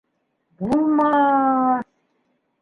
[0.61, 1.91] Булма-аҫ!